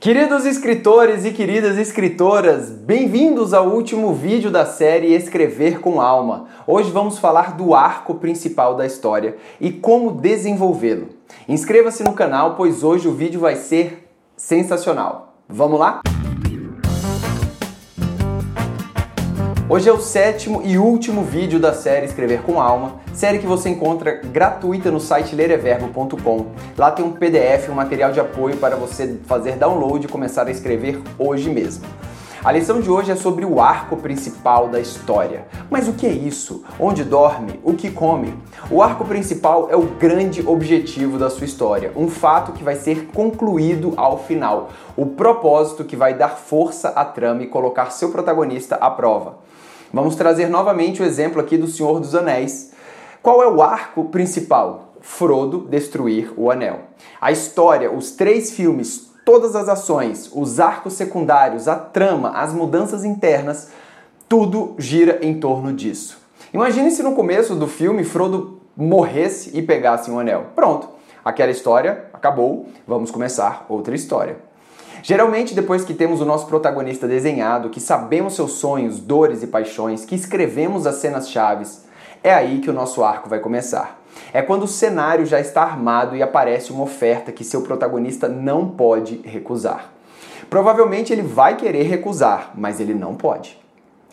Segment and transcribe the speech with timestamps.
[0.00, 6.46] Queridos escritores e queridas escritoras, bem-vindos ao último vídeo da série Escrever com Alma.
[6.66, 11.10] Hoje vamos falar do arco principal da história e como desenvolvê-lo.
[11.46, 15.34] Inscreva-se no canal, pois hoje o vídeo vai ser sensacional.
[15.46, 16.00] Vamos lá?
[19.72, 23.68] Hoje é o sétimo e último vídeo da série Escrever com Alma, série que você
[23.68, 26.46] encontra gratuita no site lereverbo.com.
[26.76, 30.50] Lá tem um PDF, um material de apoio para você fazer download e começar a
[30.50, 31.84] escrever hoje mesmo.
[32.42, 35.46] A lição de hoje é sobre o arco principal da história.
[35.70, 36.64] Mas o que é isso?
[36.76, 37.60] Onde dorme?
[37.62, 38.34] O que come?
[38.70, 43.06] O arco principal é o grande objetivo da sua história, um fato que vai ser
[43.14, 48.74] concluído ao final, o propósito que vai dar força à trama e colocar seu protagonista
[48.76, 49.38] à prova.
[49.92, 52.70] Vamos trazer novamente o exemplo aqui do Senhor dos Anéis.
[53.20, 54.94] Qual é o arco principal?
[55.00, 56.82] Frodo destruir o anel.
[57.20, 63.04] A história, os três filmes, todas as ações, os arcos secundários, a trama, as mudanças
[63.04, 63.70] internas,
[64.28, 66.18] tudo gira em torno disso.
[66.54, 70.46] Imagine se no começo do filme Frodo morresse e pegasse um anel.
[70.54, 70.88] Pronto,
[71.24, 74.49] aquela história acabou, vamos começar outra história.
[75.02, 80.04] Geralmente, depois que temos o nosso protagonista desenhado, que sabemos seus sonhos, dores e paixões,
[80.04, 81.84] que escrevemos as cenas chaves,
[82.22, 83.98] é aí que o nosso arco vai começar.
[84.32, 88.68] É quando o cenário já está armado e aparece uma oferta que seu protagonista não
[88.68, 89.90] pode recusar.
[90.50, 93.58] Provavelmente ele vai querer recusar, mas ele não pode.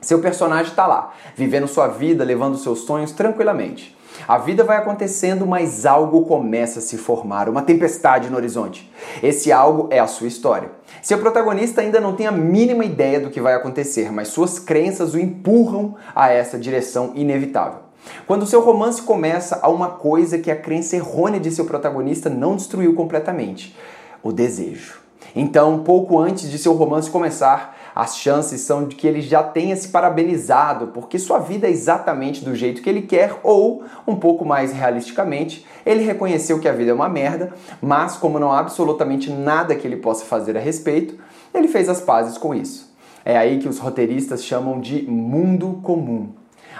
[0.00, 3.96] Seu personagem está lá, vivendo sua vida, levando seus sonhos tranquilamente.
[4.26, 8.90] A vida vai acontecendo, mas algo começa a se formar, uma tempestade no horizonte.
[9.22, 10.70] Esse algo é a sua história.
[11.02, 15.14] Seu protagonista ainda não tem a mínima ideia do que vai acontecer, mas suas crenças
[15.14, 17.80] o empurram a essa direção inevitável.
[18.26, 22.56] Quando seu romance começa, há uma coisa que a crença errônea de seu protagonista não
[22.56, 23.76] destruiu completamente:
[24.22, 25.00] o desejo.
[25.34, 29.74] Então, pouco antes de seu romance começar, as chances são de que ele já tenha
[29.74, 34.44] se parabenizado, porque sua vida é exatamente do jeito que ele quer, ou, um pouco
[34.44, 39.32] mais realisticamente, ele reconheceu que a vida é uma merda, mas como não há absolutamente
[39.32, 41.18] nada que ele possa fazer a respeito,
[41.52, 42.88] ele fez as pazes com isso.
[43.24, 46.28] É aí que os roteiristas chamam de mundo comum.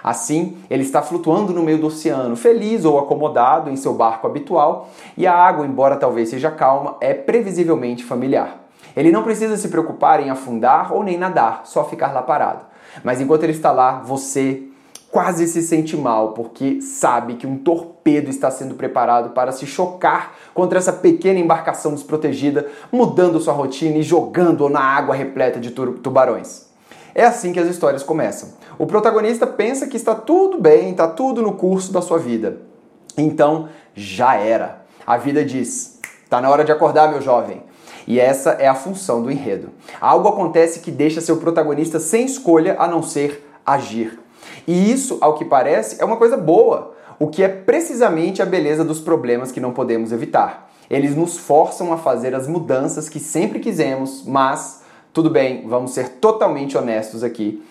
[0.04, 4.88] Assim, ele está flutuando no meio do oceano, feliz ou acomodado em seu barco habitual,
[5.16, 8.67] e a água, embora talvez seja calma, é previsivelmente familiar.
[8.96, 12.60] Ele não precisa se preocupar em afundar ou nem nadar, só ficar lá parado.
[13.04, 14.68] Mas enquanto ele está lá, você
[15.10, 20.34] quase se sente mal porque sabe que um torpedo está sendo preparado para se chocar
[20.52, 26.68] contra essa pequena embarcação desprotegida, mudando sua rotina e jogando-o na água repleta de tubarões.
[27.14, 28.50] É assim que as histórias começam.
[28.78, 32.58] O protagonista pensa que está tudo bem, está tudo no curso da sua vida.
[33.16, 34.82] Então, já era.
[35.06, 35.98] A vida diz:
[36.28, 37.62] "Tá na hora de acordar, meu jovem.
[38.08, 39.68] E essa é a função do enredo.
[40.00, 44.18] Algo acontece que deixa seu protagonista sem escolha a não ser agir.
[44.66, 48.82] E isso, ao que parece, é uma coisa boa, o que é precisamente a beleza
[48.82, 50.70] dos problemas que não podemos evitar.
[50.88, 54.82] Eles nos forçam a fazer as mudanças que sempre quisemos, mas
[55.12, 57.62] tudo bem, vamos ser totalmente honestos aqui.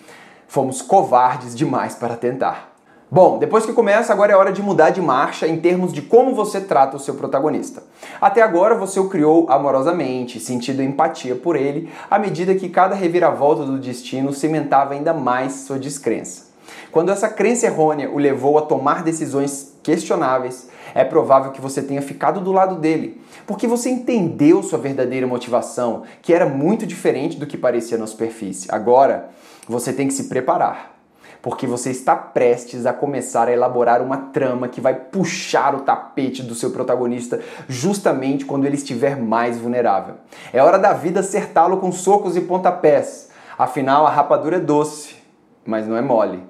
[0.46, 2.77] Fomos covardes demais para tentar.
[3.10, 6.34] Bom, depois que começa, agora é hora de mudar de marcha em termos de como
[6.34, 7.82] você trata o seu protagonista.
[8.20, 13.64] Até agora você o criou amorosamente, sentindo empatia por ele, à medida que cada reviravolta
[13.64, 16.48] do destino cimentava ainda mais sua descrença.
[16.92, 22.02] Quando essa crença errônea o levou a tomar decisões questionáveis, é provável que você tenha
[22.02, 27.46] ficado do lado dele, porque você entendeu sua verdadeira motivação, que era muito diferente do
[27.46, 28.68] que parecia na superfície.
[28.70, 29.30] Agora,
[29.66, 30.97] você tem que se preparar
[31.42, 36.42] porque você está prestes a começar a elaborar uma trama que vai puxar o tapete
[36.42, 40.16] do seu protagonista justamente quando ele estiver mais vulnerável.
[40.52, 43.30] É hora da vida acertá-lo com socos e pontapés.
[43.58, 45.16] Afinal, a rapadura é doce,
[45.64, 46.42] mas não é mole.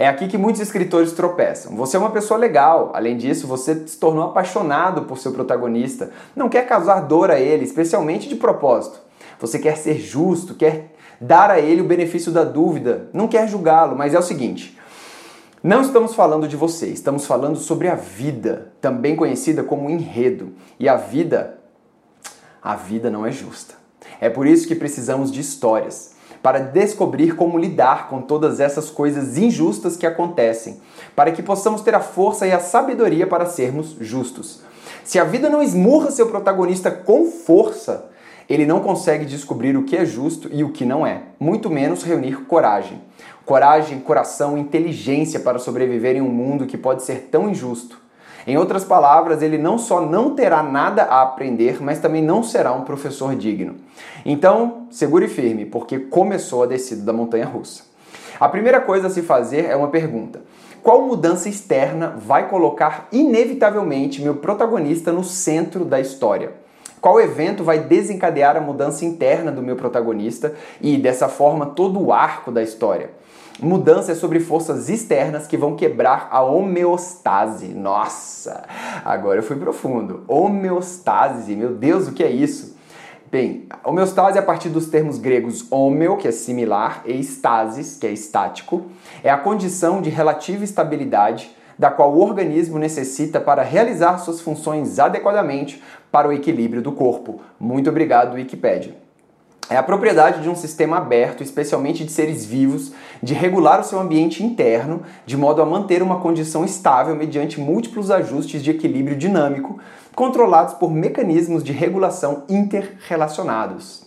[0.00, 1.76] É aqui que muitos escritores tropeçam.
[1.76, 6.48] Você é uma pessoa legal, além disso, você se tornou apaixonado por seu protagonista, não
[6.48, 8.98] quer causar dor a ele, especialmente de propósito.
[9.38, 10.89] Você quer ser justo, quer
[11.20, 14.78] dar a ele o benefício da dúvida, não quer julgá-lo, mas é o seguinte:
[15.62, 20.52] não estamos falando de você, estamos falando sobre a vida, também conhecida como enredo.
[20.78, 21.58] E a vida,
[22.62, 23.74] a vida não é justa.
[24.20, 29.36] É por isso que precisamos de histórias para descobrir como lidar com todas essas coisas
[29.36, 30.80] injustas que acontecem,
[31.14, 34.62] para que possamos ter a força e a sabedoria para sermos justos.
[35.04, 38.09] Se a vida não esmurra seu protagonista com força,
[38.50, 42.02] ele não consegue descobrir o que é justo e o que não é, muito menos
[42.02, 43.00] reunir coragem.
[43.46, 48.02] Coragem, coração, inteligência para sobreviver em um mundo que pode ser tão injusto.
[48.44, 52.72] Em outras palavras, ele não só não terá nada a aprender, mas também não será
[52.72, 53.76] um professor digno.
[54.26, 57.84] Então, segure firme, porque começou a descida da montanha russa.
[58.40, 60.42] A primeira coisa a se fazer é uma pergunta:
[60.82, 66.54] qual mudança externa vai colocar inevitavelmente meu protagonista no centro da história?
[67.00, 72.12] Qual evento vai desencadear a mudança interna do meu protagonista e, dessa forma, todo o
[72.12, 73.10] arco da história?
[73.58, 77.68] Mudança é sobre forças externas que vão quebrar a homeostase.
[77.68, 78.64] Nossa,
[79.04, 80.24] agora eu fui profundo.
[80.28, 82.76] Homeostase, meu Deus, o que é isso?
[83.30, 88.10] Bem, homeostase a partir dos termos gregos homeo, que é similar, e stasis, que é
[88.10, 88.86] estático,
[89.22, 94.98] é a condição de relativa estabilidade da qual o organismo necessita para realizar suas funções
[94.98, 95.82] adequadamente
[96.12, 97.40] para o equilíbrio do corpo.
[97.58, 98.94] Muito obrigado, Wikipedia.
[99.70, 102.92] É a propriedade de um sistema aberto, especialmente de seres vivos,
[103.22, 108.10] de regular o seu ambiente interno de modo a manter uma condição estável mediante múltiplos
[108.10, 109.78] ajustes de equilíbrio dinâmico,
[110.14, 114.04] controlados por mecanismos de regulação interrelacionados.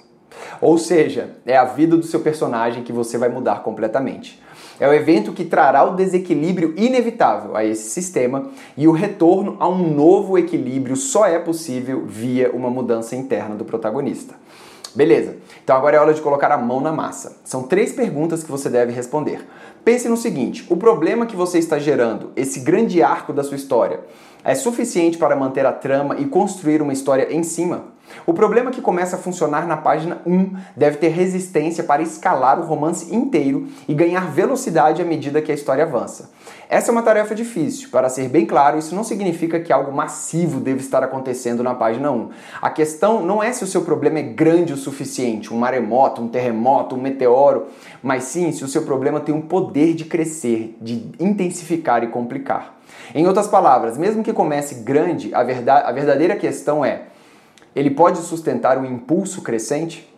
[0.62, 4.44] Ou seja, é a vida do seu personagem que você vai mudar completamente.
[4.80, 9.68] É o evento que trará o desequilíbrio inevitável a esse sistema e o retorno a
[9.68, 14.36] um novo equilíbrio só é possível via uma mudança interna do protagonista.
[14.96, 17.38] Beleza, então agora é hora de colocar a mão na massa.
[17.44, 19.44] São três perguntas que você deve responder.
[19.84, 24.02] Pense no seguinte: o problema que você está gerando, esse grande arco da sua história,
[24.44, 27.86] é suficiente para manter a trama e construir uma história em cima?
[28.25, 32.65] O problema que começa a funcionar na página 1 deve ter resistência para escalar o
[32.65, 36.31] romance inteiro e ganhar velocidade à medida que a história avança.
[36.69, 37.89] Essa é uma tarefa difícil.
[37.89, 42.12] Para ser bem claro, isso não significa que algo massivo deve estar acontecendo na página
[42.12, 42.30] 1.
[42.62, 46.27] A questão não é se o seu problema é grande o suficiente, um maremoto, um
[46.27, 47.68] terremoto, um meteoro,
[48.01, 52.75] mas sim se o seu problema tem um poder de crescer, de intensificar e complicar.
[53.13, 57.04] Em outras palavras, mesmo que comece grande, a, verdade, a verdadeira questão é
[57.75, 60.12] ele pode sustentar um impulso crescente?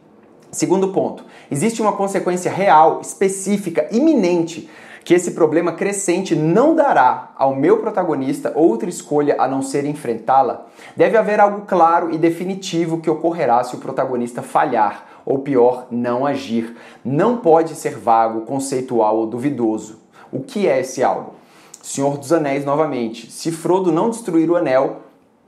[0.51, 4.69] Segundo ponto, existe uma consequência real, específica, iminente
[5.03, 10.65] que esse problema crescente não dará ao meu protagonista outra escolha a não ser enfrentá-la?
[10.97, 16.25] Deve haver algo claro e definitivo que ocorrerá se o protagonista falhar, ou pior, não
[16.25, 16.75] agir.
[17.03, 19.99] Não pode ser vago, conceitual ou duvidoso.
[20.31, 21.35] O que é esse algo?
[21.83, 23.31] Senhor dos Anéis novamente.
[23.31, 25.01] Se Frodo não destruir o anel,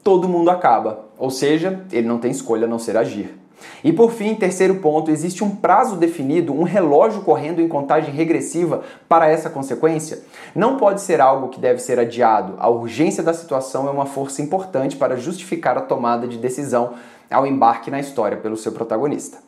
[0.08, 1.00] todo mundo acaba.
[1.18, 3.38] Ou seja, ele não tem escolha a não ser agir.
[3.84, 8.84] E por fim, terceiro ponto, existe um prazo definido, um relógio correndo em contagem regressiva
[9.10, 10.24] para essa consequência?
[10.56, 12.54] Não pode ser algo que deve ser adiado.
[12.58, 16.94] A urgência da situação é uma força importante para justificar a tomada de decisão
[17.30, 19.40] ao embarque na história pelo seu protagonista.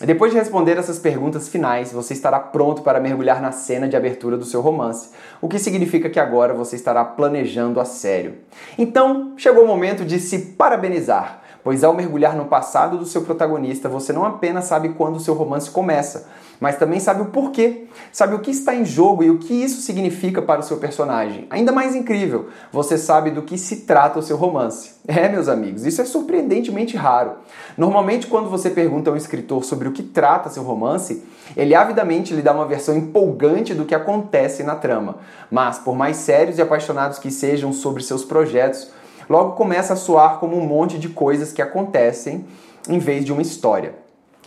[0.00, 4.36] Depois de responder essas perguntas finais, você estará pronto para mergulhar na cena de abertura
[4.36, 5.10] do seu romance,
[5.40, 8.34] o que significa que agora você estará planejando a sério.
[8.76, 13.88] Então, chegou o momento de se parabenizar, pois ao mergulhar no passado do seu protagonista,
[13.88, 16.28] você não apenas sabe quando o seu romance começa,
[16.60, 19.80] mas também sabe o porquê, sabe o que está em jogo e o que isso
[19.80, 21.46] significa para o seu personagem.
[21.48, 24.92] Ainda mais incrível, você sabe do que se trata o seu romance.
[25.06, 27.32] É, meus amigos, isso é surpreendentemente raro.
[27.76, 31.22] Normalmente, quando você pergunta a um escritor sobre o que trata seu romance,
[31.54, 35.16] ele avidamente lhe dá uma versão empolgante do que acontece na trama.
[35.50, 38.90] Mas, por mais sérios e apaixonados que sejam sobre seus projetos,
[39.28, 42.46] logo começa a soar como um monte de coisas que acontecem
[42.88, 43.94] em vez de uma história.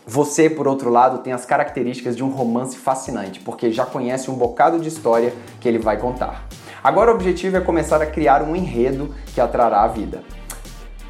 [0.06, 4.36] Você, por outro lado, tem as características de um romance fascinante, porque já conhece um
[4.36, 6.48] bocado de história que ele vai contar.
[6.81, 10.24] Agora o objetivo é começar a criar um enredo que atrará a vida.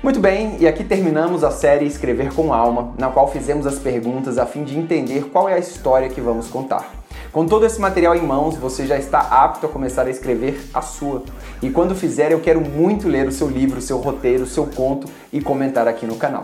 [0.01, 4.37] Muito bem, e aqui terminamos a série Escrever com Alma, na qual fizemos as perguntas
[4.37, 7.06] a fim de entender qual é a história que vamos contar.
[7.31, 10.81] Com todo esse material em mãos, você já está apto a começar a escrever a
[10.81, 11.23] sua.
[11.61, 14.65] E quando fizer, eu quero muito ler o seu livro, o seu roteiro, o seu
[14.65, 16.43] conto e comentar aqui no canal.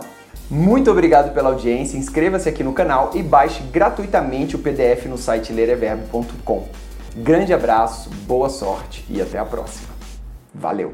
[0.50, 5.52] Muito obrigado pela audiência, inscreva-se aqui no canal e baixe gratuitamente o PDF no site
[5.52, 6.68] lereverbo.com.
[7.16, 9.88] Grande abraço, boa sorte e até a próxima.
[10.54, 10.92] Valeu!